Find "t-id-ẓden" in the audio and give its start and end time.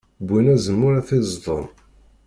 1.07-1.65